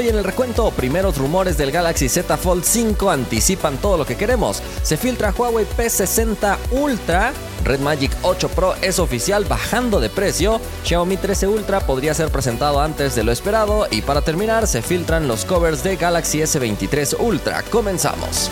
Hoy 0.00 0.08
en 0.08 0.16
el 0.16 0.24
recuento, 0.24 0.70
primeros 0.70 1.18
rumores 1.18 1.58
del 1.58 1.70
Galaxy 1.70 2.08
Z 2.08 2.38
Fold 2.38 2.64
5 2.64 3.10
anticipan 3.10 3.76
todo 3.76 3.98
lo 3.98 4.06
que 4.06 4.16
queremos. 4.16 4.62
Se 4.82 4.96
filtra 4.96 5.34
Huawei 5.36 5.66
P60 5.66 6.56
Ultra. 6.70 7.34
Red 7.64 7.80
Magic 7.80 8.10
8 8.22 8.48
Pro 8.48 8.74
es 8.80 8.98
oficial 8.98 9.44
bajando 9.44 10.00
de 10.00 10.08
precio. 10.08 10.58
Xiaomi 10.84 11.18
13 11.18 11.48
Ultra 11.48 11.80
podría 11.80 12.14
ser 12.14 12.30
presentado 12.30 12.80
antes 12.80 13.14
de 13.14 13.24
lo 13.24 13.30
esperado. 13.30 13.88
Y 13.90 14.00
para 14.00 14.22
terminar, 14.22 14.66
se 14.66 14.80
filtran 14.80 15.28
los 15.28 15.44
covers 15.44 15.84
de 15.84 15.96
Galaxy 15.96 16.38
S23 16.38 17.20
Ultra. 17.20 17.62
Comenzamos. 17.64 18.50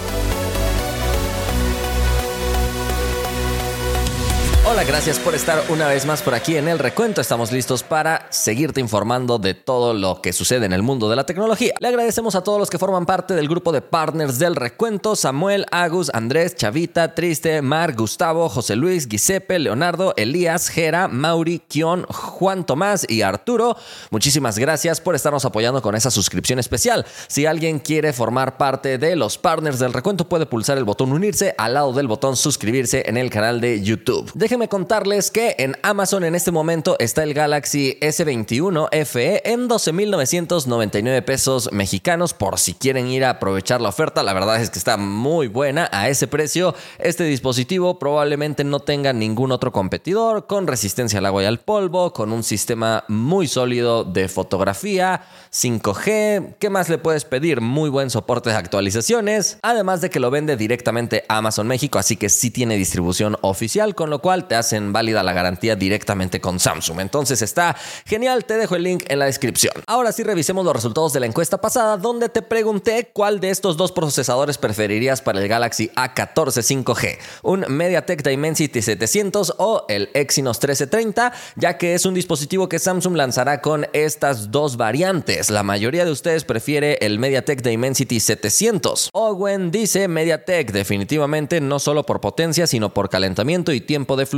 Hola, 4.71 4.85
gracias 4.85 5.19
por 5.19 5.35
estar 5.35 5.63
una 5.71 5.89
vez 5.89 6.05
más 6.05 6.21
por 6.21 6.35
aquí 6.35 6.59
en 6.59 6.69
el 6.69 6.79
recuento. 6.79 7.23
Estamos 7.23 7.51
listos 7.51 7.83
para 7.83 8.27
seguirte 8.29 8.83
informando 8.83 9.39
de 9.39 9.55
todo 9.55 9.95
lo 9.95 10.21
que 10.21 10.35
sucede 10.35 10.67
en 10.67 10.75
el 10.75 10.83
mundo 10.83 11.09
de 11.09 11.17
la 11.17 11.25
tecnología. 11.25 11.73
Le 11.81 11.89
agradecemos 11.89 12.35
a 12.35 12.43
todos 12.43 12.59
los 12.59 12.69
que 12.69 12.77
forman 12.77 13.07
parte 13.07 13.33
del 13.33 13.49
grupo 13.49 13.73
de 13.73 13.81
partners 13.81 14.39
del 14.39 14.55
recuento: 14.55 15.17
Samuel, 15.17 15.65
Agus, 15.71 16.11
Andrés, 16.13 16.55
Chavita, 16.55 17.15
Triste, 17.15 17.63
Mar, 17.63 17.95
Gustavo, 17.97 18.51
José 18.51 18.77
Luis, 18.77 19.09
Giuseppe, 19.09 19.59
Leonardo, 19.59 20.13
Elías, 20.19 20.69
Jera, 20.69 21.09
Mauri, 21.09 21.61
Kion, 21.67 22.05
Juan 22.05 22.67
Tomás 22.67 23.07
y 23.09 23.23
Arturo. 23.23 23.75
Muchísimas 24.11 24.59
gracias 24.59 25.01
por 25.01 25.15
estarnos 25.15 25.47
apoyando 25.47 25.81
con 25.81 25.95
esa 25.95 26.11
suscripción 26.11 26.59
especial. 26.59 27.07
Si 27.29 27.47
alguien 27.47 27.79
quiere 27.79 28.13
formar 28.13 28.59
parte 28.59 28.99
de 28.99 29.17
los 29.17 29.39
partners 29.39 29.79
del 29.79 29.95
recuento, 29.95 30.29
puede 30.29 30.45
pulsar 30.45 30.77
el 30.77 30.85
botón 30.85 31.13
unirse 31.13 31.55
al 31.57 31.73
lado 31.73 31.95
del 31.95 32.07
botón 32.07 32.37
suscribirse 32.37 33.05
en 33.07 33.17
el 33.17 33.31
canal 33.31 33.63
de 33.63 33.83
YouTube. 33.83 34.31
Déjenme 34.35 34.58
contarles 34.67 35.31
que 35.31 35.55
en 35.59 35.77
Amazon 35.83 36.25
en 36.25 36.35
este 36.35 36.51
momento 36.51 36.97
está 36.99 37.23
el 37.23 37.35
Galaxy 37.35 37.97
S21 38.01 38.89
FE 39.05 39.43
en 39.45 39.69
12.999 39.69 41.25
pesos 41.25 41.71
mexicanos 41.71 42.35
por 42.35 42.59
si 42.59 42.75
quieren 42.75 43.07
ir 43.07 43.25
a 43.25 43.31
aprovechar 43.31 43.81
la 43.81 43.91
oferta. 43.91 44.25
La 44.25 44.33
verdad 44.33 44.61
es 44.61 44.71
que 44.71 44.79
está 44.81 44.97
muy 44.97 45.47
buena 45.47 45.89
a 45.93 46.09
ese 46.09 46.27
precio. 46.27 46.75
Este 46.99 47.23
dispositivo 47.23 48.01
probablemente 48.01 48.65
no 48.65 48.81
tenga 48.81 49.13
ningún 49.13 49.53
otro 49.53 49.71
competidor 49.71 50.49
con 50.49 50.67
resistencia 50.67 51.21
al 51.21 51.27
agua 51.27 51.45
y 51.45 51.47
al 51.47 51.61
polvo, 51.61 52.13
con 52.13 52.33
un 52.33 52.43
sistema 52.43 53.05
muy 53.07 53.47
sólido 53.47 54.03
de 54.03 54.29
fotografía, 54.29 55.23
5G. 55.53 56.57
¿Qué 56.59 56.71
más 56.71 56.89
le 56.89 56.99
puedes 56.99 57.25
pedir? 57.25 57.61
Muy 57.61 57.91
buen 57.91 58.11
soporte 58.11 58.51
de 58.51 58.57
actualizaciones. 58.57 59.59
Además 59.63 60.01
de 60.01 60.11
que 60.11 60.19
lo 60.19 60.31
vende 60.31 60.57
directamente 60.57 61.25
Amazon 61.29 61.67
México, 61.69 61.99
así 61.99 62.17
que 62.17 62.31
sí 62.31 62.51
tiene 62.51 62.77
distribución 62.77 63.37
oficial, 63.43 63.95
con 63.95 64.09
lo 64.09 64.21
cual 64.21 64.48
te 64.49 64.55
hacen 64.55 64.93
válida 64.93 65.23
la 65.23 65.33
garantía 65.33 65.77
directamente 65.77 66.41
con 66.41 66.59
Samsung. 66.59 67.01
Entonces 67.01 67.43
está 67.43 67.77
genial, 68.07 68.45
te 68.45 68.57
dejo 68.57 68.77
el 68.77 68.83
link 68.83 69.05
en 69.09 69.19
la 69.19 69.27
descripción. 69.27 69.75
Ahora 69.87 70.13
sí 70.13 70.23
revisemos 70.23 70.65
los 70.65 70.75
resultados 70.75 71.13
de 71.13 71.21
la 71.21 71.27
encuesta 71.27 71.61
pasada 71.61 71.97
donde 71.97 72.29
te 72.29 72.43
pregunté 72.43 73.11
cuál 73.13 73.41
de 73.41 73.51
estos 73.51 73.77
dos 73.77 73.93
procesadores 73.93 74.59
preferirías 74.59 75.21
para 75.21 75.41
el 75.41 75.49
Galaxy 75.49 75.91
A14 75.95 76.85
5G, 76.85 77.19
un 77.43 77.65
MediaTek 77.69 78.23
Dimensity 78.23 78.81
700 78.81 79.55
o 79.59 79.85
el 79.89 80.09
Exynos 80.15 80.57
1330, 80.57 81.33
ya 81.57 81.77
que 81.77 81.95
es 81.95 82.07
un 82.07 82.15
dispositivo 82.15 82.69
que 82.69 82.79
Samsung 82.79 83.17
lanzará 83.17 83.61
con 83.61 83.87
estas 83.93 84.51
dos 84.51 84.77
variantes. 84.77 85.51
La 85.51 85.63
mayoría 85.63 86.05
de 86.05 86.11
ustedes 86.11 86.45
prefiere 86.45 86.99
el 87.01 87.19
MediaTek 87.19 87.63
Dimensity 87.63 88.19
700. 88.21 89.11
Owen 89.13 89.71
dice 89.71 90.09
MediaTek 90.09 90.73
definitivamente 90.73 91.61
no 91.61 91.79
solo 91.79 92.05
por 92.05 92.21
potencia, 92.21 92.67
sino 92.67 92.95
por 92.95 93.11
calentamiento 93.11 93.73
y 93.73 93.81
tiempo 93.83 94.17
de 94.17 94.25
flujo 94.25 94.38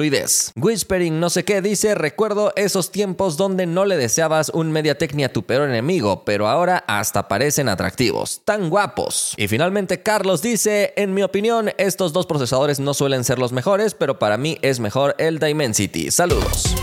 Whispering 0.56 1.20
no 1.20 1.30
sé 1.30 1.44
qué 1.44 1.60
dice, 1.60 1.94
recuerdo 1.94 2.52
esos 2.56 2.90
tiempos 2.90 3.36
donde 3.36 3.66
no 3.66 3.84
le 3.84 3.96
deseabas 3.96 4.50
un 4.50 4.72
Mediatek 4.72 5.14
ni 5.14 5.24
a 5.24 5.32
tu 5.32 5.44
peor 5.44 5.68
enemigo, 5.68 6.24
pero 6.24 6.48
ahora 6.48 6.84
hasta 6.86 7.28
parecen 7.28 7.68
atractivos, 7.68 8.42
tan 8.44 8.70
guapos. 8.70 9.34
Y 9.36 9.48
finalmente 9.48 10.02
Carlos 10.02 10.42
dice, 10.42 10.92
en 10.96 11.14
mi 11.14 11.22
opinión, 11.22 11.70
estos 11.78 12.12
dos 12.12 12.26
procesadores 12.26 12.80
no 12.80 12.94
suelen 12.94 13.24
ser 13.24 13.38
los 13.38 13.52
mejores, 13.52 13.94
pero 13.94 14.18
para 14.18 14.36
mí 14.36 14.58
es 14.62 14.80
mejor 14.80 15.14
el 15.18 15.38
Dimensity. 15.38 16.10
Saludos. 16.10 16.74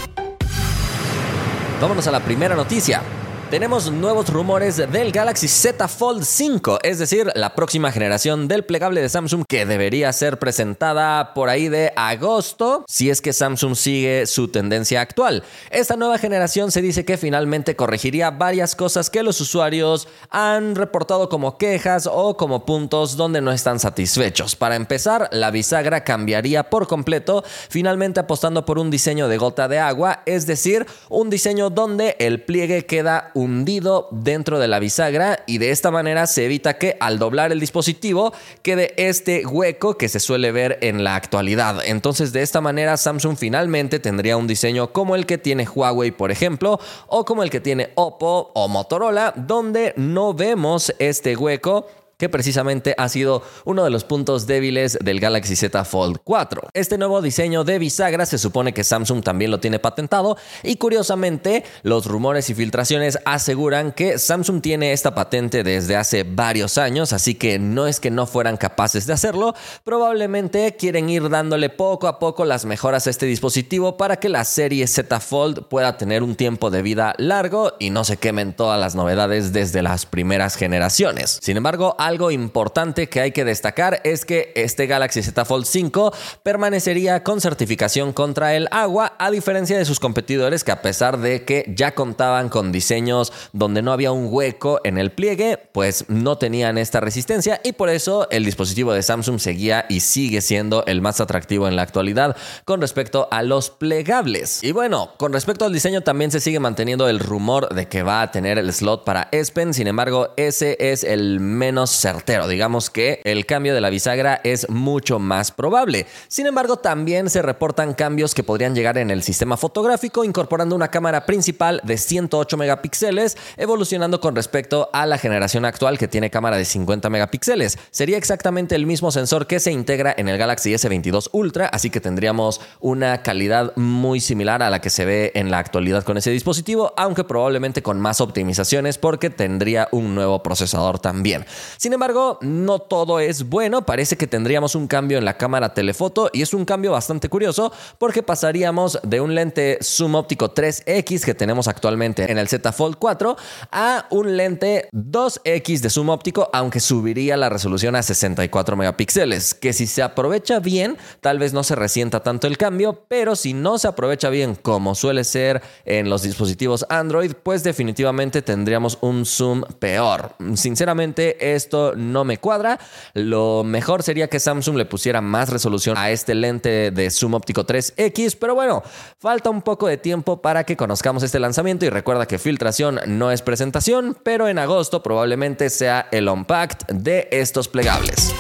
Vámonos 1.82 2.08
a 2.08 2.12
la 2.12 2.24
primera 2.24 2.56
noticia 2.56 3.02
tenemos 3.50 3.90
nuevos 3.90 4.28
rumores 4.30 4.76
del 4.76 5.12
Galaxy 5.12 5.48
Z 5.48 5.88
Fold 5.88 6.24
5, 6.24 6.80
es 6.84 7.00
decir, 7.00 7.32
la 7.34 7.56
próxima 7.56 7.92
generación 7.94 8.50
del 8.50 8.66
plegable 8.66 9.02
de 9.02 9.08
Samsung 9.08 9.46
que 9.48 9.66
debería 9.66 10.12
ser 10.12 10.38
presentada 10.38 11.34
por 11.34 11.48
ahí 11.48 11.70
de 11.70 11.94
agosto, 11.96 12.84
si 12.90 13.10
es 13.10 13.22
que 13.22 13.32
Samsung 13.32 13.76
sigue 13.76 14.26
su 14.26 14.50
tendencia 14.50 15.00
actual. 15.00 15.44
Esta 15.70 15.96
nueva 15.96 16.18
generación 16.18 16.72
se 16.72 16.82
dice 16.82 17.06
que 17.06 17.18
finalmente 17.18 17.78
corregiría 17.78 18.32
varias 18.32 18.76
cosas 18.76 19.10
que 19.10 19.24
los 19.24 19.40
usuarios 19.40 20.10
han 20.30 20.76
reportado 20.76 21.30
como 21.30 21.58
quejas 21.58 22.10
o 22.12 22.36
como 22.36 22.66
puntos 22.66 23.16
donde 23.16 23.40
no 23.40 23.54
están 23.54 23.80
satisfechos. 23.80 24.58
Para 24.58 24.76
empezar, 24.76 25.30
la 25.32 25.52
bisagra 25.52 26.04
cambiaría 26.04 26.70
por 26.70 26.88
completo, 26.88 27.46
finalmente 27.70 28.20
apostando 28.20 28.66
por 28.66 28.78
un 28.78 28.92
diseño 28.92 29.30
de 29.30 29.38
gota 29.38 29.70
de 29.70 29.80
agua, 29.80 30.22
es 30.26 30.48
decir, 30.48 30.86
un 31.08 31.30
diseño 31.30 31.70
donde 31.70 32.18
el 32.20 32.42
pliegue 32.44 32.86
queda 32.86 33.32
hundido 33.38 34.08
dentro 34.12 34.58
de 34.58 34.68
la 34.68 34.80
bisagra 34.80 35.44
y 35.46 35.60
de 35.60 35.70
esta 35.70 35.92
manera 35.92 36.26
se 36.26 36.46
evita 36.46 36.80
que 36.80 36.98
al 37.00 37.20
doblar 37.20 37.52
el 37.52 37.60
dispositivo 37.60 38.34
quede 38.64 38.94
este 38.98 39.46
hueco 39.46 39.96
que 39.96 40.10
se 40.10 40.20
suele 40.20 40.52
ver 40.52 40.80
en 40.82 41.04
la 41.04 41.16
actualidad. 41.16 41.82
Entonces 41.86 42.34
de 42.34 42.42
esta 42.42 42.62
manera 42.62 42.98
Samsung 42.98 43.38
finalmente 43.38 44.00
tendría 44.00 44.38
un 44.38 44.48
diseño 44.48 44.92
como 44.92 45.16
el 45.16 45.28
que 45.28 45.38
tiene 45.38 45.68
Huawei 45.68 46.10
por 46.10 46.32
ejemplo 46.32 46.80
o 47.08 47.26
como 47.26 47.44
el 47.44 47.52
que 47.52 47.62
tiene 47.62 47.92
Oppo 47.94 48.52
o 48.56 48.68
Motorola 48.68 49.34
donde 49.36 49.94
no 49.98 50.34
vemos 50.34 50.92
este 50.98 51.36
hueco 51.36 51.86
que 52.18 52.30
precisamente 52.30 52.96
ha 52.98 53.10
sido 53.10 53.44
uno 53.66 53.84
de 53.84 53.90
los 53.90 54.04
puntos 54.04 54.48
débiles 54.48 54.98
del 55.04 55.20
Galaxy 55.20 55.56
Z 55.56 55.86
Fold 55.86 56.18
4. 56.24 56.70
Este 56.74 56.98
nuevo 56.98 57.22
diseño 57.22 57.64
de 57.64 57.78
bisagra 57.80 58.26
se 58.26 58.38
supone 58.38 58.74
que 58.74 58.84
Samsung 58.84 59.24
también 59.24 59.52
lo 59.52 59.60
tiene 59.60 59.80
patentado 59.80 60.38
y 60.64 60.78
curiosamente 60.78 61.64
los 61.84 62.06
rumores 62.08 62.50
y 62.50 62.56
filtraciones 62.56 63.20
aseguran 63.26 63.92
que 63.92 64.18
Samsung 64.18 64.62
tiene 64.62 64.94
esta 64.94 65.14
patente 65.14 65.64
desde 65.64 65.96
hace 65.96 66.24
varios 66.24 66.78
años, 66.78 67.14
así 67.14 67.36
que 67.36 67.60
no 67.60 67.86
es 67.86 68.00
que 68.00 68.10
no 68.10 68.26
fueran 68.26 68.58
capaces 68.58 69.06
de 69.06 69.14
hacerlo, 69.14 69.54
probablemente 69.84 70.76
quieren 70.76 71.10
ir 71.10 71.30
dándole 71.30 71.70
poco 71.70 72.08
a 72.08 72.18
poco 72.18 72.46
las 72.46 72.66
mejoras 72.66 73.06
a 73.06 73.12
este 73.12 73.28
dispositivo 73.28 73.98
para 73.98 74.18
que 74.18 74.30
la 74.30 74.44
serie 74.44 74.88
Z 74.88 75.20
Fold 75.20 75.68
pueda 75.68 75.98
tener 75.98 76.24
un 76.24 76.36
tiempo 76.36 76.72
de 76.72 76.82
vida 76.82 77.14
largo 77.18 77.74
y 77.80 77.92
no 77.92 78.04
se 78.04 78.18
quemen 78.18 78.54
todas 78.54 78.80
las 78.80 78.96
novedades 78.96 79.54
desde 79.54 79.84
las 79.84 80.06
primeras 80.06 80.56
generaciones. 80.56 81.40
Sin 81.42 81.58
embargo, 81.58 81.96
algo 82.08 82.32
importante 82.32 83.10
que 83.10 83.20
hay 83.20 83.34
que 83.34 83.44
destacar 83.44 84.00
es 84.06 84.24
que 84.24 84.54
este 84.56 84.88
Galaxy 84.88 85.22
Z 85.22 85.44
Fold 85.44 85.66
5 85.66 86.14
permanecería 86.42 87.22
con 87.22 87.42
certificación 87.42 88.14
contra 88.14 88.56
el 88.56 88.70
agua, 88.72 89.16
a 89.20 89.30
diferencia 89.30 89.78
de 89.78 89.84
sus 89.84 90.00
competidores 90.00 90.64
que 90.64 90.72
a 90.72 90.82
pesar 90.82 91.20
de 91.20 91.44
que 91.44 91.66
ya 91.76 91.94
contaban 91.96 92.48
con 92.48 92.72
diseños 92.72 93.34
donde 93.52 93.82
no 93.82 93.92
había 93.92 94.14
un 94.14 94.30
hueco 94.32 94.80
en 94.86 94.98
el 94.98 95.12
pliegue, 95.12 95.58
pues 95.74 96.06
no 96.08 96.38
tenían 96.38 96.78
esta 96.78 97.02
resistencia 97.02 97.60
y 97.62 97.74
por 97.74 97.90
eso 97.90 98.30
el 98.32 98.46
dispositivo 98.46 98.94
de 98.94 99.04
Samsung 99.04 99.40
seguía 99.40 99.86
y 99.90 100.00
sigue 100.00 100.40
siendo 100.40 100.86
el 100.86 101.02
más 101.02 101.20
atractivo 101.20 101.68
en 101.68 101.76
la 101.76 101.82
actualidad 101.82 102.38
con 102.64 102.80
respecto 102.80 103.28
a 103.32 103.44
los 103.44 103.70
plegables. 103.70 104.64
Y 104.64 104.72
bueno, 104.72 105.12
con 105.18 105.34
respecto 105.34 105.66
al 105.66 105.74
diseño 105.74 106.02
también 106.02 106.32
se 106.32 106.40
sigue 106.40 106.62
manteniendo 106.62 107.10
el 107.10 107.20
rumor 107.20 107.74
de 107.76 107.90
que 107.90 108.04
va 108.04 108.22
a 108.22 108.32
tener 108.32 108.58
el 108.58 108.72
slot 108.72 109.04
para 109.04 109.28
S 109.32 109.52
sin 109.72 109.88
embargo 109.88 110.30
ese 110.38 110.78
es 110.80 111.04
el 111.04 111.40
menos 111.40 111.97
certero. 112.00 112.48
Digamos 112.48 112.90
que 112.90 113.22
el 113.24 113.46
cambio 113.46 113.74
de 113.74 113.82
la 113.82 113.90
bisagra 113.90 114.42
es 114.44 114.70
mucho 114.70 115.20
más 115.20 115.52
probable. 115.52 116.06
Sin 116.28 116.46
embargo, 116.48 116.78
también 116.78 117.30
se 117.30 117.42
reportan 117.42 117.94
cambios 117.94 118.34
que 118.34 118.44
podrían 118.44 118.76
llegar 118.76 118.98
en 118.98 119.12
el 119.12 119.24
sistema 119.24 119.58
fotográfico, 119.58 120.24
incorporando 120.24 120.76
una 120.76 120.90
cámara 120.90 121.26
principal 121.26 121.82
de 121.84 121.98
108 121.98 122.58
megapíxeles, 122.58 123.38
evolucionando 123.58 124.20
con 124.20 124.36
respecto 124.36 124.90
a 124.94 125.06
la 125.06 125.18
generación 125.18 125.66
actual 125.66 125.98
que 125.98 126.08
tiene 126.08 126.30
cámara 126.30 126.58
de 126.58 126.66
50 126.66 127.10
megapíxeles. 127.10 127.78
Sería 127.92 128.18
exactamente 128.18 128.76
el 128.76 128.86
mismo 128.86 129.12
sensor 129.12 129.48
que 129.48 129.60
se 129.60 129.72
integra 129.72 130.14
en 130.18 130.30
el 130.30 130.38
Galaxy 130.38 130.74
S22 130.74 131.30
Ultra, 131.32 131.68
así 131.68 131.90
que 131.90 132.02
tendríamos 132.02 132.62
una 132.80 133.24
calidad 133.24 133.76
muy 133.76 134.20
similar 134.20 134.64
a 134.64 134.70
la 134.70 134.82
que 134.82 134.90
se 134.90 135.06
ve 135.06 135.32
en 135.36 135.52
la 135.52 135.60
actualidad 135.60 136.04
con 136.04 136.18
ese 136.18 136.32
dispositivo, 136.32 136.94
aunque 136.98 137.24
probablemente 137.24 137.82
con 137.82 138.00
más 138.00 138.22
optimizaciones 138.22 138.98
porque 138.98 139.30
tendría 139.30 139.88
un 139.92 140.16
nuevo 140.16 140.44
procesador 140.44 141.00
también. 141.00 141.46
Embargo, 141.94 142.40
no 142.42 142.80
todo 142.80 143.20
es 143.20 143.50
bueno, 143.50 143.86
parece 143.86 144.18
que 144.18 144.28
tendríamos 144.28 144.76
un 144.76 144.88
cambio 144.88 145.18
en 145.18 145.26
la 145.26 145.38
cámara 145.38 145.74
telefoto 145.74 146.30
y 146.34 146.42
es 146.42 146.54
un 146.54 146.66
cambio 146.66 146.92
bastante 146.92 147.30
curioso 147.30 147.72
porque 147.98 148.24
pasaríamos 148.24 149.00
de 149.04 149.22
un 149.22 149.36
lente 149.36 149.78
zoom 149.82 150.16
óptico 150.16 150.54
3X 150.54 151.24
que 151.24 151.34
tenemos 151.34 151.68
actualmente 151.68 152.32
en 152.32 152.38
el 152.38 152.48
Z 152.48 152.72
Fold 152.72 152.98
4 152.98 153.38
a 153.72 154.08
un 154.10 154.38
lente 154.38 154.90
2X 154.94 155.80
de 155.82 155.90
zoom 155.90 156.10
óptico, 156.10 156.50
aunque 156.54 156.80
subiría 156.80 157.38
la 157.38 157.50
resolución 157.50 157.96
a 157.96 158.04
64 158.04 158.76
megapíxeles, 158.76 159.54
que 159.54 159.74
si 159.74 159.88
se 159.88 160.02
aprovecha 160.02 160.60
bien, 160.60 160.98
tal 161.22 161.40
vez 161.40 161.54
no 161.54 161.64
se 161.64 161.76
resienta 161.76 162.22
tanto 162.22 162.48
el 162.48 162.58
cambio, 162.58 163.06
pero 163.08 163.36
si 163.36 163.54
no 163.54 163.78
se 163.78 163.88
aprovecha 163.88 164.30
bien 164.30 164.56
como 164.56 164.96
suele 164.96 165.24
ser 165.24 165.62
en 165.86 166.10
los 166.10 166.24
dispositivos 166.24 166.86
Android, 166.90 167.34
pues 167.44 167.64
definitivamente 167.64 168.42
tendríamos 168.42 168.98
un 169.02 169.26
zoom 169.26 169.64
peor. 169.80 170.36
Sinceramente, 170.56 171.54
esto 171.56 171.77
no 171.96 172.24
me 172.24 172.38
cuadra. 172.38 172.80
Lo 173.14 173.64
mejor 173.64 174.04
sería 174.04 174.28
que 174.28 174.40
Samsung 174.40 174.78
le 174.78 174.86
pusiera 174.86 175.22
más 175.22 175.50
resolución 175.50 175.98
a 175.98 176.12
este 176.12 176.36
lente 176.36 176.92
de 176.92 177.10
zoom 177.10 177.34
óptico 177.34 177.66
3X, 177.66 178.38
pero 178.40 178.56
bueno, 178.56 178.84
falta 179.20 179.50
un 179.50 179.62
poco 179.62 179.88
de 179.88 179.98
tiempo 179.98 180.42
para 180.42 180.64
que 180.64 180.78
conozcamos 180.78 181.24
este 181.24 181.40
lanzamiento 181.40 181.86
y 181.86 181.90
recuerda 181.90 182.26
que 182.26 182.40
filtración 182.40 183.00
no 183.08 183.32
es 183.32 183.42
presentación, 183.42 184.18
pero 184.24 184.48
en 184.48 184.60
agosto 184.60 185.04
probablemente 185.04 185.70
sea 185.70 186.08
el 186.12 186.30
unpacked 186.30 186.88
de 186.94 187.28
estos 187.32 187.68
plegables. 187.68 188.34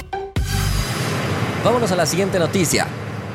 Vámonos 1.63 1.91
a 1.91 1.95
la 1.95 2.05
siguiente 2.05 2.39
noticia. 2.39 2.87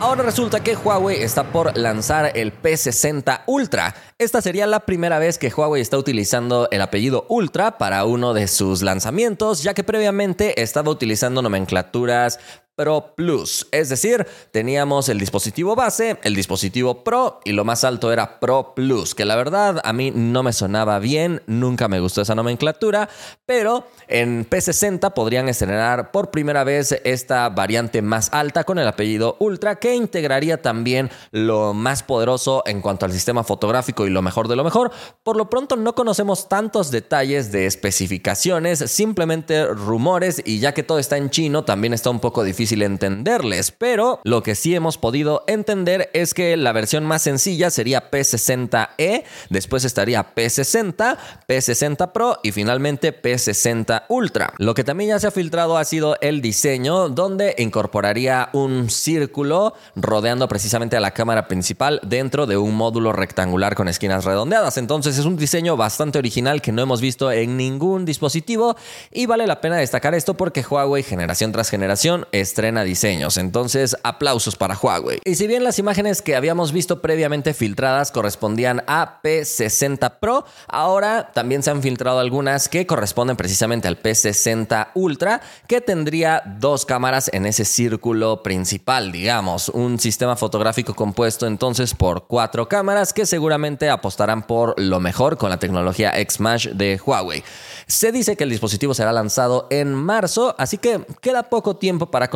Ahora 0.03 0.25
resulta 0.25 0.65
que 0.65 0.75
Huawei 0.75 1.23
está 1.23 1.45
por 1.45 1.79
lanzar 1.79 2.33
el 2.37 2.53
P60 2.53 3.43
Ultra. 3.47 3.95
Esta 4.19 4.43
sería 4.43 4.67
la 4.67 4.81
primera 4.81 5.21
vez 5.21 5.39
que 5.39 5.47
Huawei 5.49 5.81
está 5.81 5.97
utilizando 5.97 6.67
el 6.73 6.83
apellido 6.83 7.25
Ultra 7.29 7.79
para 7.79 8.05
uno 8.05 8.35
de 8.35 8.49
sus 8.49 8.83
lanzamientos, 8.83 9.63
ya 9.63 9.75
que 9.75 9.85
previamente 9.85 10.61
estaba 10.61 10.91
utilizando 10.91 11.41
nomenclaturas 11.41 12.41
Pro 12.75 13.15
Plus. 13.15 13.69
Es 13.71 13.91
decir, 13.91 14.27
teníamos 14.51 15.11
el 15.11 15.19
dispositivo 15.19 15.77
base, 15.77 16.19
el 16.23 16.35
dispositivo 16.35 17.05
Pro 17.05 17.41
y 17.45 17.53
lo 17.53 17.65
más 17.65 17.85
alto 17.85 18.11
era 18.11 18.41
Pro 18.41 18.73
Plus, 18.75 19.15
que 19.15 19.27
la 19.27 19.37
verdad 19.37 19.81
a 19.85 19.93
mí 19.93 20.11
no 20.11 20.43
me 20.43 20.55
sonaba 20.55 20.99
bien, 20.99 21.43
nunca 21.47 21.89
me 21.89 22.01
gustó 22.01 22.23
esa 22.23 22.35
nomenclatura, 22.35 23.11
pero 23.45 23.87
en 24.09 24.49
P60 24.49 25.13
podrían 25.13 25.51
estrenar 25.51 26.13
por 26.13 26.31
primera 26.31 26.65
vez 26.65 26.99
esta 27.05 27.51
variante 27.51 28.01
más 28.01 28.33
alta 28.33 28.65
con 28.65 28.79
el 28.79 28.89
apellido 28.89 29.37
Ultra, 29.39 29.79
que 29.79 29.95
integraría 29.95 30.63
también 30.63 31.11
lo 31.31 31.75
más 31.75 32.03
poderoso 32.03 32.63
en 32.65 32.81
cuanto 32.81 33.05
al 33.05 33.13
sistema 33.13 33.45
fotográfico 33.45 34.07
y 34.07 34.11
lo 34.11 34.23
mejor 34.23 34.49
de 34.49 34.57
lo 34.57 34.65
mejor. 34.65 34.93
Por 35.23 35.37
lo 35.37 35.51
pronto 35.51 35.77
no 35.77 35.95
conocemos 35.95 36.49
tantos 36.49 36.91
detalles 36.91 37.53
de 37.53 37.67
especificaciones, 37.67 38.79
simplemente 38.79 39.67
rumores 39.67 40.41
y 40.43 40.59
ya 40.59 40.73
que 40.73 40.83
todo 40.83 40.99
está 40.99 41.19
en 41.19 41.29
chino, 41.29 41.65
también 41.65 41.93
está 41.93 42.09
un 42.09 42.21
poco 42.21 42.43
difícil 42.43 42.62
entenderles, 42.71 43.71
pero 43.73 44.21
lo 44.25 44.43
que 44.43 44.55
sí 44.55 44.75
hemos 44.75 44.99
podido 44.99 45.45
entender 45.47 46.11
es 46.13 46.35
que 46.35 46.57
la 46.57 46.73
versión 46.73 47.05
más 47.05 47.23
sencilla 47.23 47.71
sería 47.71 48.11
P60e, 48.11 49.25
después 49.51 49.85
estaría 49.85 50.35
P60, 50.35 51.19
P60 51.49 52.13
Pro 52.13 52.39
y 52.43 52.53
finalmente 52.53 53.13
P60 53.21 54.05
Ultra. 54.09 54.53
Lo 54.59 54.75
que 54.75 54.85
también 54.85 55.11
ya 55.11 55.21
se 55.21 55.27
ha 55.27 55.31
filtrado 55.31 55.77
ha 55.77 55.85
sido 55.85 56.17
el 56.21 56.41
diseño 56.41 57.09
donde 57.09 57.55
incorporaría 57.59 58.49
un 58.53 58.91
círculo 58.91 59.75
rodeando 59.97 60.49
precisamente 60.49 60.97
a 60.97 61.01
la 61.01 61.13
cámara 61.13 61.49
principal 61.49 62.01
dentro 62.03 62.47
de 62.47 62.57
un 62.57 62.75
módulo 62.75 63.13
rectangular 63.13 63.75
con 63.75 63.89
esquinas 63.89 64.25
redondeadas. 64.25 64.77
Entonces 64.77 65.19
es 65.19 65.25
un 65.25 65.37
diseño 65.37 65.77
bastante 65.77 66.19
original 66.19 66.63
que 66.63 66.73
no 66.73 66.83
hemos 66.83 67.01
visto 67.01 67.31
en 67.33 67.57
ningún 67.57 68.05
dispositivo 68.05 68.77
y 69.11 69.27
vale 69.27 69.47
la 69.47 69.61
pena 69.61 69.77
destacar 69.77 70.15
esto 70.15 70.35
porque 70.35 70.65
Huawei 70.69 71.03
generación 71.03 71.53
tras 71.53 71.71
generación 71.71 72.27
es 72.33 72.52
estrena 72.53 72.85
diseños. 72.85 73.39
Entonces, 73.39 73.97
aplausos 74.03 74.57
para 74.57 74.77
Huawei. 74.77 75.21
Y 75.25 75.37
si 75.37 75.47
bien 75.47 75.65
las 75.65 75.79
imágenes 75.79 76.21
que 76.21 76.37
habíamos 76.37 76.71
visto 76.71 77.01
previamente 77.01 77.55
filtradas 77.55 78.13
correspondían 78.13 78.85
a 78.87 79.23
P60 79.23 80.19
Pro, 80.21 80.45
ahora 80.69 81.31
también 81.33 81.63
se 81.63 81.71
han 81.71 81.81
filtrado 81.81 82.19
algunas 82.19 82.69
que 82.69 82.87
corresponden 82.87 83.39
precisamente 83.39 83.89
al 83.89 84.03
P60 84.03 84.89
Ultra, 84.95 85.41
que 85.67 85.81
tendría 85.81 86.43
dos 86.61 86.85
cámaras 86.85 87.31
en 87.33 87.47
ese 87.47 87.65
círculo 87.65 88.43
principal, 88.43 89.13
digamos, 89.13 89.71
un 89.71 89.99
sistema 89.99 90.37
fotográfico 90.37 90.95
compuesto 90.95 91.47
entonces 91.47 91.95
por 91.95 92.27
cuatro 92.27 92.69
cámaras 92.69 93.15
que 93.15 93.25
seguramente 93.25 93.89
apostarán 93.89 94.47
por 94.47 94.79
lo 94.79 95.01
mejor 95.01 95.39
con 95.39 95.49
la 95.49 95.59
tecnología 95.59 96.19
X-Mash 96.21 96.69
de 96.69 97.01
Huawei. 97.05 97.43
Se 97.87 98.13
dice 98.13 98.37
que 98.37 98.45
el 98.45 98.51
dispositivo 98.51 98.93
será 98.93 99.13
lanzado 99.13 99.69
en 99.71 99.95
marzo, 99.95 100.55
así 100.59 100.77
que 100.77 101.07
queda 101.23 101.45
poco 101.45 101.77
tiempo 101.77 102.11
para 102.11 102.29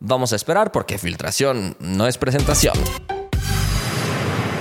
Vamos 0.00 0.32
a 0.32 0.36
esperar 0.36 0.72
porque 0.72 0.98
filtración 0.98 1.76
no 1.80 2.06
es 2.06 2.18
presentación. 2.18 2.74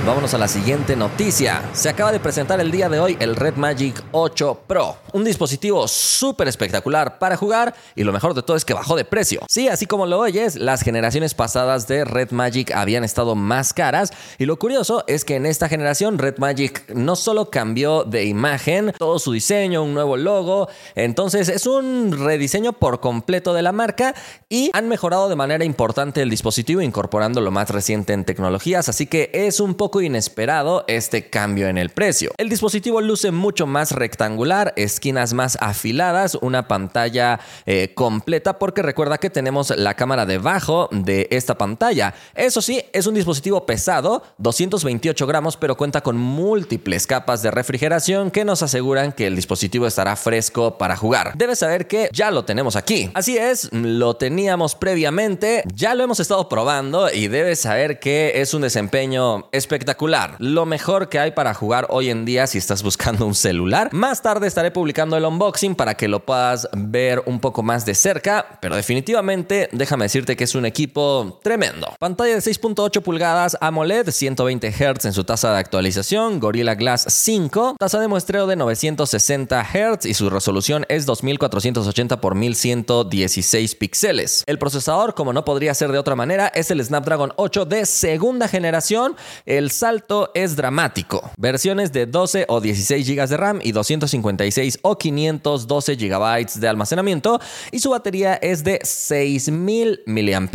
Vámonos 0.05 0.35
a 0.35 0.37
la 0.37 0.47
siguiente 0.47 0.95
noticia. 0.95 1.67
Se 1.73 1.89
acaba 1.89 2.11
de 2.11 2.19
presentar 2.19 2.59
el 2.59 2.69
día 2.69 2.89
de 2.89 2.99
hoy 2.99 3.17
el 3.19 3.35
Red 3.35 3.55
Magic 3.55 4.03
8 4.11 4.59
Pro, 4.67 4.97
un 5.13 5.23
dispositivo 5.23 5.87
súper 5.87 6.47
espectacular 6.47 7.17
para 7.17 7.37
jugar 7.37 7.73
y 7.95 8.03
lo 8.03 8.13
mejor 8.13 8.35
de 8.35 8.43
todo 8.43 8.55
es 8.55 8.63
que 8.63 8.75
bajó 8.75 8.95
de 8.95 9.03
precio. 9.03 9.41
Sí, 9.49 9.67
así 9.67 9.87
como 9.87 10.05
lo 10.05 10.19
oyes, 10.19 10.57
las 10.57 10.83
generaciones 10.83 11.33
pasadas 11.33 11.87
de 11.87 12.05
Red 12.05 12.29
Magic 12.29 12.71
habían 12.75 13.03
estado 13.03 13.33
más 13.33 13.73
caras 13.73 14.13
y 14.37 14.45
lo 14.45 14.59
curioso 14.59 15.03
es 15.07 15.25
que 15.25 15.37
en 15.37 15.47
esta 15.47 15.69
generación 15.69 16.19
Red 16.19 16.37
Magic 16.37 16.87
no 16.93 17.15
solo 17.15 17.49
cambió 17.49 18.03
de 18.03 18.25
imagen, 18.25 18.93
todo 18.99 19.17
su 19.17 19.31
diseño, 19.31 19.81
un 19.81 19.95
nuevo 19.95 20.17
logo, 20.17 20.69
entonces 20.93 21.49
es 21.49 21.65
un 21.65 22.11
rediseño 22.11 22.73
por 22.73 22.99
completo 22.99 23.55
de 23.55 23.63
la 23.63 23.71
marca 23.71 24.13
y 24.49 24.69
han 24.73 24.87
mejorado 24.87 25.29
de 25.29 25.35
manera 25.35 25.65
importante 25.65 26.21
el 26.21 26.29
dispositivo 26.29 26.81
incorporando 26.81 27.41
lo 27.41 27.49
más 27.49 27.71
reciente 27.71 28.13
en 28.13 28.23
tecnologías, 28.23 28.87
así 28.87 29.07
que 29.07 29.31
es 29.33 29.59
un 29.59 29.73
poco 29.73 29.94
inesperado 30.01 30.83
este 30.87 31.29
cambio 31.29 31.67
en 31.67 31.77
el 31.77 31.89
precio. 31.89 32.31
El 32.37 32.49
dispositivo 32.49 33.01
luce 33.01 33.31
mucho 33.31 33.65
más 33.65 33.91
rectangular, 33.91 34.73
esquinas 34.75 35.33
más 35.33 35.57
afiladas, 35.61 36.35
una 36.41 36.67
pantalla 36.67 37.39
eh, 37.65 37.93
completa 37.93 38.59
porque 38.59 38.81
recuerda 38.81 39.17
que 39.17 39.29
tenemos 39.29 39.73
la 39.75 39.93
cámara 39.93 40.25
debajo 40.25 40.89
de 40.91 41.27
esta 41.31 41.57
pantalla. 41.57 42.13
Eso 42.33 42.61
sí, 42.61 42.83
es 42.93 43.07
un 43.07 43.15
dispositivo 43.15 43.65
pesado, 43.65 44.23
228 44.39 45.27
gramos, 45.27 45.57
pero 45.57 45.77
cuenta 45.77 46.01
con 46.01 46.17
múltiples 46.17 47.07
capas 47.07 47.41
de 47.41 47.51
refrigeración 47.51 48.31
que 48.31 48.45
nos 48.45 48.61
aseguran 48.61 49.11
que 49.11 49.27
el 49.27 49.35
dispositivo 49.35 49.87
estará 49.87 50.15
fresco 50.15 50.77
para 50.77 50.97
jugar. 50.97 51.33
Debes 51.35 51.59
saber 51.59 51.87
que 51.87 52.09
ya 52.11 52.31
lo 52.31 52.45
tenemos 52.45 52.75
aquí. 52.75 53.09
Así 53.13 53.37
es, 53.37 53.71
lo 53.71 54.15
teníamos 54.15 54.75
previamente, 54.75 55.63
ya 55.73 55.95
lo 55.95 56.03
hemos 56.03 56.19
estado 56.19 56.49
probando 56.49 57.11
y 57.11 57.27
debes 57.27 57.61
saber 57.61 57.99
que 57.99 58.33
es 58.41 58.53
un 58.53 58.61
desempeño 58.61 59.47
espectacular 59.51 59.84
espectacular. 59.85 60.35
Lo 60.39 60.65
mejor 60.65 61.09
que 61.09 61.19
hay 61.19 61.31
para 61.31 61.53
jugar 61.53 61.85
hoy 61.89 62.09
en 62.09 62.25
día 62.25 62.47
si 62.47 62.57
estás 62.57 62.81
buscando 62.81 63.25
un 63.25 63.35
celular. 63.35 63.89
Más 63.91 64.21
tarde 64.23 64.47
estaré 64.47 64.71
publicando 64.71 65.15
el 65.15 65.25
unboxing 65.25 65.75
para 65.75 65.93
que 65.93 66.07
lo 66.07 66.25
puedas 66.25 66.67
ver 66.75 67.21
un 67.27 67.39
poco 67.39 67.61
más 67.61 67.85
de 67.85 67.93
cerca, 67.93 68.57
pero 68.61 68.75
definitivamente 68.75 69.69
déjame 69.71 70.05
decirte 70.05 70.35
que 70.35 70.43
es 70.45 70.55
un 70.55 70.65
equipo 70.65 71.39
tremendo. 71.43 71.93
Pantalla 71.99 72.33
de 72.33 72.39
6.8 72.39 73.01
pulgadas 73.03 73.57
AMOLED, 73.61 74.09
120 74.09 74.71
Hz 74.71 75.05
en 75.05 75.13
su 75.13 75.23
tasa 75.23 75.53
de 75.53 75.59
actualización, 75.59 76.39
Gorilla 76.39 76.73
Glass 76.73 77.05
5, 77.07 77.75
tasa 77.77 77.99
de 77.99 78.07
muestreo 78.07 78.47
de 78.47 78.55
960 78.55 79.63
Hz 79.63 80.05
y 80.05 80.15
su 80.15 80.31
resolución 80.31 80.85
es 80.89 81.05
2480 81.05 82.15
x 82.15 82.31
1116 82.33 83.75
píxeles. 83.75 84.43
El 84.47 84.57
procesador, 84.57 85.13
como 85.13 85.31
no 85.31 85.45
podría 85.45 85.75
ser 85.75 85.91
de 85.91 85.99
otra 85.99 86.15
manera, 86.15 86.47
es 86.47 86.71
el 86.71 86.83
Snapdragon 86.83 87.33
8 87.35 87.65
de 87.65 87.85
segunda 87.85 88.47
generación. 88.47 89.15
El 89.45 89.69
salto 89.75 90.31
es 90.33 90.55
dramático. 90.55 91.31
Versiones 91.37 91.91
de 91.91 92.05
12 92.05 92.45
o 92.47 92.61
16 92.61 93.07
GB 93.07 93.27
de 93.27 93.37
RAM 93.37 93.59
y 93.61 93.71
256 93.71 94.79
o 94.81 94.97
512 94.97 95.95
GB 95.95 96.59
de 96.59 96.67
almacenamiento 96.67 97.39
y 97.71 97.79
su 97.79 97.89
batería 97.89 98.35
es 98.35 98.63
de 98.63 98.79
6000 98.83 100.03
mAh. 100.05 100.49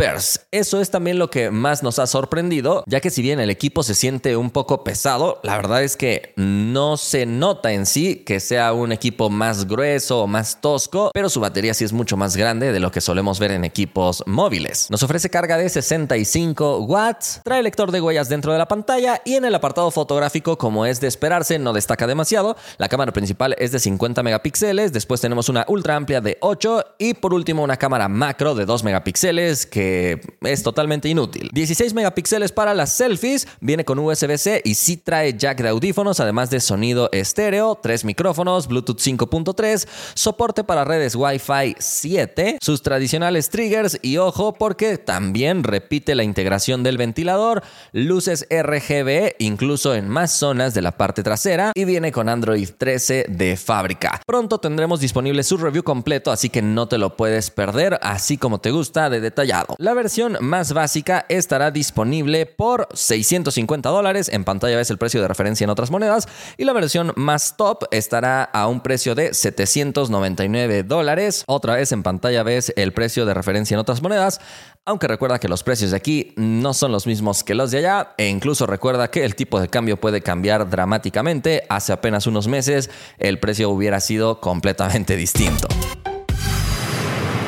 Eso 0.51 0.81
es 0.81 0.91
también 0.91 1.19
lo 1.19 1.31
que 1.31 1.51
más 1.51 1.83
nos 1.83 1.99
ha 1.99 2.07
sorprendido, 2.07 2.85
ya 2.87 3.01
que 3.01 3.11
si 3.11 3.23
bien 3.23 3.41
el 3.41 3.51
equipo 3.51 3.83
se 3.83 3.95
siente 3.95 4.37
un 4.37 4.51
poco 4.51 4.85
pesado, 4.85 5.41
la 5.43 5.57
verdad 5.57 5.83
es 5.83 5.97
que 5.97 6.33
no 6.37 6.97
se 6.97 7.27
nota 7.27 7.73
en 7.73 7.87
sí 7.87 8.17
que 8.17 8.41
sea 8.41 8.73
un 8.73 8.93
equipo 8.93 9.31
más 9.31 9.67
grueso 9.67 10.23
o 10.23 10.27
más 10.27 10.61
tosco, 10.61 11.11
pero 11.13 11.29
su 11.29 11.41
batería 11.41 11.75
sí 11.75 11.85
es 11.85 11.93
mucho 11.93 12.17
más 12.17 12.37
grande 12.37 12.73
de 12.73 12.81
lo 12.81 12.91
que 12.91 13.01
solemos 13.01 13.39
ver 13.39 13.53
en 13.53 13.65
equipos 13.65 14.23
móviles. 14.27 14.89
Nos 14.91 15.03
ofrece 15.03 15.31
carga 15.31 15.57
de 15.57 15.69
65 15.69 16.79
watts, 16.81 17.41
trae 17.45 17.63
lector 17.63 17.93
de 17.93 18.01
huellas 18.01 18.29
dentro 18.29 18.53
de 18.53 18.59
la 18.59 18.67
pantalla 18.67 19.00
y 19.25 19.35
en 19.35 19.47
el 19.47 19.55
apartado 19.55 19.91
fotográfico, 19.91 20.59
como 20.59 20.85
es 20.85 21.01
de 21.01 21.09
esperarse, 21.09 21.59
no 21.59 21.73
destaca 21.73 22.07
demasiado. 22.07 22.57
La 22.77 22.89
cámara 22.89 23.13
principal 23.13 23.57
es 23.59 23.73
de 23.73 23.79
50 23.79 24.23
megapíxeles, 24.23 24.93
después 24.93 25.23
tenemos 25.23 25.49
una 25.49 25.65
ultra 25.69 25.97
amplia 25.97 26.21
de 26.21 26.37
8 26.41 26.85
y 26.99 27.15
por 27.15 27.33
último 27.33 27.63
una 27.63 27.79
cámara 27.79 28.09
macro 28.09 28.55
de 28.55 28.67
2 28.67 28.85
megapíxeles 28.85 29.65
que 29.65 30.21
es 30.43 30.63
totalmente 30.63 31.09
inútil. 31.09 31.49
16 31.53 31.95
megapíxeles 31.95 32.53
para 32.53 32.75
las 32.75 32.93
selfies, 32.93 33.49
viene 33.61 33.87
con 33.87 33.99
USB-C 33.99 34.61
y 34.65 34.75
sí 34.75 34.99
trae 34.99 35.33
jack 35.33 35.63
de 35.63 35.71
audífonos, 35.71 36.21
además 36.21 36.51
de 36.51 36.61
sonido 36.61 37.09
estéreo, 37.13 37.79
3 37.83 38.05
micrófonos, 38.05 38.69
Bluetooth 38.69 39.01
5.3, 39.01 39.89
soporte 40.13 40.63
para 40.63 40.85
redes 40.85 41.17
Wi-Fi 41.17 41.77
7, 41.79 42.59
sus 42.61 42.83
tradicionales 42.83 43.49
triggers 43.49 43.99
y 44.03 44.19
ojo 44.19 44.53
porque 44.53 44.99
también 44.99 45.65
repite 45.65 46.15
la 46.15 46.23
integración 46.23 46.83
del 46.83 46.99
ventilador, 46.99 47.63
luces 47.93 48.47
RGB 48.51 48.90
incluso 49.39 49.95
en 49.95 50.09
más 50.09 50.33
zonas 50.33 50.75
de 50.75 50.83
la 50.83 50.91
parte 50.91 51.23
trasera 51.23 51.71
y 51.77 51.85
viene 51.85 52.11
con 52.11 52.29
Android 52.29 52.69
13 52.77 53.27
de 53.29 53.57
fábrica. 53.57 54.21
Pronto 54.27 54.59
tendremos 54.59 54.99
disponible 54.99 55.45
su 55.45 55.57
review 55.59 55.85
completo, 55.85 56.33
así 56.33 56.51
que 56.51 56.61
no 56.61 56.89
te 56.89 56.99
lo 56.99 57.17
puedes 57.17 57.51
perder, 57.51 58.01
así 58.03 58.37
como 58.37 58.59
te 58.61 58.73
gusta 58.73 59.09
de 59.09 59.21
detallado. 59.21 59.77
La 59.79 59.95
versión 59.95 60.39
más 60.41 60.73
básica 60.73 61.25
estará 61.29 61.71
disponible 61.71 62.47
por 62.47 62.89
650 62.93 63.89
dólares, 63.91 64.29
en 64.29 64.43
pantalla 64.43 64.77
ves 64.77 64.91
el 64.91 64.99
precio 64.99 65.23
de 65.23 65.29
referencia 65.29 65.65
en 65.65 65.71
otras 65.71 65.93
monedas, 65.93 66.27
y 66.57 66.65
la 66.65 66.73
versión 66.73 67.13
más 67.15 67.57
top 67.57 67.85
estará 67.93 68.43
a 68.43 68.67
un 68.67 68.81
precio 68.81 69.15
de 69.15 69.35
799 69.35 70.83
dólares. 70.83 71.45
Otra 71.47 71.77
vez 71.77 71.93
en 71.93 72.03
pantalla 72.03 72.43
ves 72.43 72.73
el 72.75 72.93
precio 72.93 73.25
de 73.25 73.35
referencia 73.35 73.77
en 73.77 73.81
otras 73.81 74.03
monedas, 74.03 74.41
aunque 74.85 75.07
recuerda 75.07 75.39
que 75.39 75.49
los 75.49 75.63
precios 75.63 75.93
de 75.93 75.97
aquí 75.97 76.33
no 76.35 76.75
son 76.75 76.91
los 76.91 77.07
mismos 77.07 77.45
que 77.45 77.55
los 77.55 77.71
de 77.71 77.79
allá, 77.79 78.15
e 78.19 78.27
incluso 78.27 78.67
recuerda 78.67 78.80
que 79.11 79.25
el 79.25 79.35
tipo 79.35 79.61
de 79.61 79.69
cambio 79.69 79.97
puede 79.99 80.23
cambiar 80.23 80.69
dramáticamente. 80.69 81.65
Hace 81.69 81.93
apenas 81.93 82.27
unos 82.27 82.49
meses 82.49 82.91
el 83.19 83.39
precio 83.39 83.71
hubiera 83.71 84.01
sido 84.01 84.41
completamente 84.41 85.17
distinto. 85.17 85.69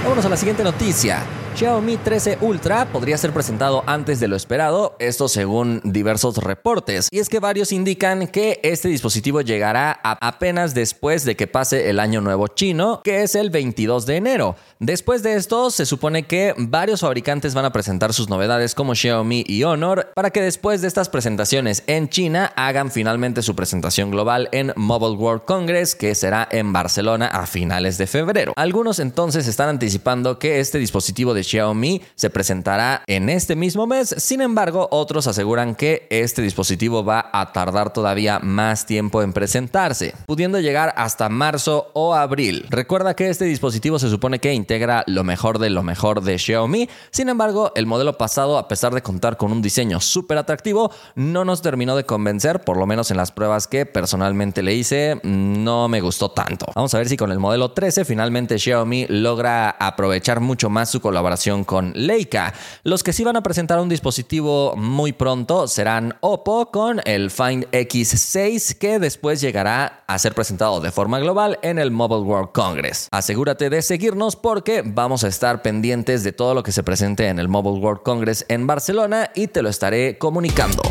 Vámonos 0.03 0.25
a 0.25 0.29
la 0.29 0.37
siguiente 0.37 0.62
noticia. 0.62 1.25
Xiaomi 1.54 1.99
13 1.99 2.38
Ultra 2.40 2.87
podría 2.87 3.18
ser 3.18 3.32
presentado 3.32 3.85
antes 3.87 4.21
de 4.21 4.26
lo 4.26 4.37
esperado, 4.37 4.97
esto 4.99 5.28
según 5.28 5.82
diversos 5.85 6.38
reportes. 6.38 7.09
Y 7.11 7.18
es 7.18 7.28
que 7.28 7.40
varios 7.40 7.73
indican 7.73 8.26
que 8.26 8.59
este 8.62 8.88
dispositivo 8.88 9.42
llegará 9.42 10.00
apenas 10.02 10.75
después 10.75 11.25
de 11.25 11.37
que 11.37 11.47
pase 11.47 11.90
el 11.90 12.00
año 12.00 12.23
nuevo 12.23 12.49
chino, 12.49 13.02
que 13.04 13.23
es 13.23 13.35
el 13.35 13.50
22 13.50 14.06
de 14.06 14.16
enero. 14.16 14.56
Después 14.78 15.23
de 15.23 15.35
esto, 15.35 15.71
se 15.71 15.85
supone 15.85 16.25
que 16.25 16.54
varios 16.56 17.02
fabricantes 17.02 17.54
van 17.54 17.66
a 17.66 17.73
presentar 17.73 18.14
sus 18.14 18.30
novedades 18.30 18.75
como 18.75 18.94
Xiaomi 18.94 19.44
y 19.47 19.62
Honor 19.64 20.11
para 20.14 20.30
que 20.30 20.40
después 20.40 20.80
de 20.80 20.88
estas 20.88 21.11
presentaciones 21.11 21.85
en 21.87 22.09
China 22.09 22.52
hagan 22.56 22.90
finalmente 22.90 23.42
su 23.42 23.54
presentación 23.54 24.11
global 24.11 24.49
en 24.52 24.73
Mobile 24.75 25.16
World 25.16 25.44
Congress, 25.44 25.94
que 25.94 26.14
será 26.14 26.49
en 26.50 26.73
Barcelona 26.73 27.26
a 27.26 27.47
finales 27.47 27.99
de 27.99 28.06
febrero. 28.06 28.54
Algunos 28.56 28.99
entonces 28.99 29.47
están 29.47 29.68
anticipando 29.68 30.38
que 30.38 30.59
este 30.59 30.78
dispositivo 30.78 31.35
de 31.35 31.41
Xiaomi 31.42 32.02
se 32.14 32.30
presentará 32.30 33.02
en 33.06 33.28
este 33.28 33.56
mismo 33.56 33.87
mes. 33.87 34.14
Sin 34.18 34.40
embargo, 34.40 34.88
otros 34.90 35.26
aseguran 35.26 35.75
que 35.75 36.06
este 36.11 36.42
dispositivo 36.42 37.04
va 37.04 37.30
a 37.32 37.52
tardar 37.52 37.92
todavía 37.92 38.38
más 38.38 38.87
tiempo 38.87 39.22
en 39.22 39.32
presentarse, 39.32 40.14
pudiendo 40.26 40.61
llegar 40.61 40.94
hasta 40.96 41.28
marzo 41.28 41.90
o 41.94 42.14
abril. 42.14 42.66
Recuerda 42.70 43.14
que 43.14 43.28
este 43.28 43.44
dispositivo 43.44 43.99
se 43.99 44.08
supone 44.08 44.38
que 44.38 44.52
integra 44.52 45.04
lo 45.06 45.25
mejor 45.25 45.58
de 45.58 45.70
lo 45.70 45.82
mejor 45.82 46.22
de 46.22 46.38
Xiaomi. 46.38 46.88
Sin 47.11 47.28
embargo, 47.28 47.72
el 47.75 47.87
modelo 47.87 48.16
pasado, 48.16 48.58
a 48.58 48.68
pesar 48.68 48.94
de 48.94 49.02
contar 49.02 49.37
con 49.37 49.52
un 49.52 49.62
diseño 49.62 50.00
súper 50.00 50.38
atractivo, 50.38 50.92
no 51.14 51.44
nos 51.44 51.62
terminó 51.62 51.96
de 51.96 52.04
convencer, 52.04 52.61
por 52.61 52.76
lo 52.76 52.87
menos 52.87 53.11
en 53.11 53.16
las 53.16 53.32
pruebas 53.32 53.66
que 53.66 53.87
personalmente 53.87 54.62
le 54.62 54.75
hice, 54.75 55.20
no 55.25 55.88
me 55.88 56.00
gustó 56.00 56.30
tanto. 56.30 56.66
Vamos 56.75 56.94
a 56.94 56.99
ver 56.99 57.08
si 57.08 57.16
con 57.16 57.32
el 57.32 57.38
modelo 57.38 57.72
13 57.72 58.04
finalmente 58.04 58.58
Xiaomi 58.58 59.06
logra 59.08 59.70
aprovechar 59.70 60.40
mucho 60.40 60.70
más 60.70 60.90
su 60.90 61.00
colaboración 61.00 61.32
con 61.65 61.93
Leica. 61.95 62.53
Los 62.85 63.03
que 63.03 63.12
sí 63.12 63.25
van 63.25 63.37
a 63.37 63.43
presentar 63.43 63.81
un 63.81 63.89
dispositivo 63.89 64.77
muy 64.77 65.12
pronto 65.12 65.67
serán 65.67 66.15
Oppo 66.21 66.71
con 66.71 67.01
el 67.05 67.31
Find 67.31 67.71
X6 67.71 68.77
que 68.77 68.99
después 68.99 69.41
llegará 69.41 70.05
a 70.07 70.19
ser 70.19 70.35
presentado 70.35 70.81
de 70.81 70.91
forma 70.91 71.19
global 71.21 71.59
en 71.62 71.79
el 71.79 71.91
Mobile 71.91 72.21
World 72.21 72.53
Congress. 72.53 73.09
Asegúrate 73.11 73.71
de 73.71 73.81
seguirnos 73.81 74.37
porque 74.37 74.83
vamos 74.85 75.25
a 75.25 75.29
estar 75.29 75.62
pendientes 75.62 76.23
de 76.23 76.33
todo 76.33 76.53
lo 76.55 76.62
que 76.62 76.73
se 76.73 76.83
presente 76.83 77.29
en 77.29 77.39
el 77.39 77.49
Mobile 77.49 77.81
World 77.83 78.03
Congress 78.03 78.45
en 78.49 78.67
Barcelona 78.67 79.31
y 79.35 79.47
te 79.47 79.62
lo 79.62 79.71
estaré 79.71 80.19
comunicando. 80.19 80.83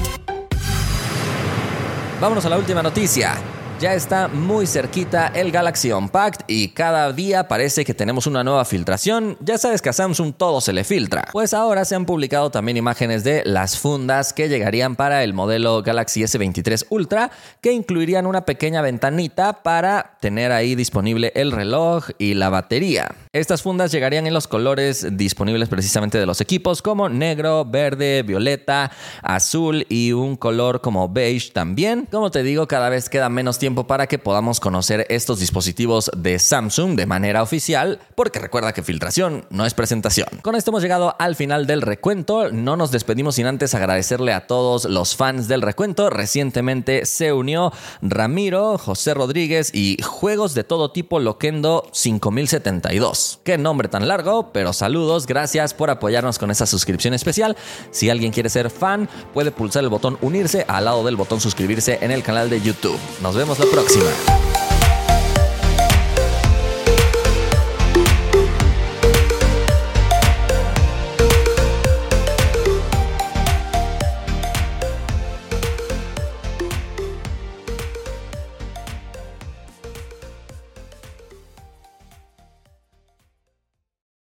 Vámonos 2.19 2.45
a 2.45 2.49
la 2.49 2.57
última 2.57 2.81
noticia. 2.81 3.60
Ya 3.81 3.95
está 3.95 4.27
muy 4.27 4.67
cerquita 4.67 5.31
el 5.33 5.51
Galaxy 5.51 5.91
Unpacked 5.91 6.45
y 6.45 6.67
cada 6.67 7.11
día 7.13 7.47
parece 7.47 7.83
que 7.83 7.95
tenemos 7.95 8.27
una 8.27 8.43
nueva 8.43 8.63
filtración. 8.63 9.37
Ya 9.39 9.57
sabes 9.57 9.81
que 9.81 9.89
a 9.89 9.93
Samsung 9.93 10.35
todo 10.37 10.61
se 10.61 10.71
le 10.71 10.83
filtra. 10.83 11.27
Pues 11.31 11.55
ahora 11.55 11.83
se 11.83 11.95
han 11.95 12.05
publicado 12.05 12.51
también 12.51 12.77
imágenes 12.77 13.23
de 13.23 13.41
las 13.43 13.79
fundas 13.79 14.33
que 14.33 14.49
llegarían 14.49 14.95
para 14.95 15.23
el 15.23 15.33
modelo 15.33 15.81
Galaxy 15.81 16.21
S23 16.21 16.85
Ultra, 16.89 17.31
que 17.59 17.71
incluirían 17.71 18.27
una 18.27 18.45
pequeña 18.45 18.83
ventanita 18.83 19.63
para 19.63 20.15
tener 20.19 20.51
ahí 20.51 20.75
disponible 20.75 21.31
el 21.33 21.51
reloj 21.51 22.09
y 22.19 22.35
la 22.35 22.49
batería. 22.49 23.15
Estas 23.33 23.63
fundas 23.63 23.91
llegarían 23.91 24.27
en 24.27 24.35
los 24.35 24.47
colores 24.47 25.07
disponibles 25.17 25.69
precisamente 25.69 26.19
de 26.19 26.27
los 26.27 26.39
equipos, 26.39 26.83
como 26.83 27.09
negro, 27.09 27.65
verde, 27.65 28.21
violeta, 28.21 28.91
azul 29.23 29.87
y 29.89 30.11
un 30.11 30.35
color 30.35 30.81
como 30.81 31.09
beige 31.09 31.49
también. 31.51 32.07
Como 32.11 32.29
te 32.29 32.43
digo, 32.43 32.67
cada 32.67 32.89
vez 32.89 33.09
queda 33.09 33.27
menos 33.29 33.57
para 33.75 34.07
que 34.07 34.19
podamos 34.19 34.59
conocer 34.59 35.05
estos 35.09 35.39
dispositivos 35.39 36.11
de 36.15 36.39
Samsung 36.39 36.95
de 36.95 37.05
manera 37.05 37.41
oficial, 37.41 37.99
porque 38.15 38.39
recuerda 38.39 38.73
que 38.73 38.83
filtración 38.83 39.45
no 39.49 39.65
es 39.65 39.73
presentación. 39.73 40.27
Con 40.41 40.55
esto 40.55 40.71
hemos 40.71 40.83
llegado 40.83 41.15
al 41.19 41.35
final 41.35 41.67
del 41.67 41.81
recuento. 41.81 42.51
No 42.51 42.75
nos 42.75 42.91
despedimos 42.91 43.35
sin 43.35 43.45
antes 43.45 43.73
agradecerle 43.73 44.33
a 44.33 44.47
todos 44.47 44.85
los 44.85 45.15
fans 45.15 45.47
del 45.47 45.61
recuento. 45.61 46.09
Recientemente 46.09 47.05
se 47.05 47.33
unió 47.33 47.71
Ramiro, 48.01 48.77
José 48.77 49.13
Rodríguez 49.13 49.71
y 49.73 49.97
Juegos 50.03 50.53
de 50.53 50.63
todo 50.63 50.91
tipo 50.91 51.19
Loquendo 51.19 51.87
5072. 51.93 53.39
Qué 53.43 53.57
nombre 53.57 53.87
tan 53.87 54.07
largo, 54.07 54.51
pero 54.51 54.73
saludos, 54.73 55.25
gracias 55.25 55.73
por 55.73 55.89
apoyarnos 55.89 56.37
con 56.37 56.51
esa 56.51 56.65
suscripción 56.65 57.13
especial. 57.13 57.55
Si 57.91 58.09
alguien 58.09 58.31
quiere 58.31 58.49
ser 58.49 58.69
fan, 58.69 59.07
puede 59.33 59.51
pulsar 59.51 59.83
el 59.83 59.89
botón 59.89 60.17
unirse 60.21 60.65
al 60.67 60.85
lado 60.85 61.03
del 61.03 61.15
botón 61.15 61.39
suscribirse 61.39 61.99
en 62.01 62.11
el 62.11 62.23
canal 62.23 62.49
de 62.49 62.61
YouTube. 62.61 62.97
Nos 63.21 63.35
vemos 63.35 63.59
la 63.61 63.67
próxima. 63.69 64.50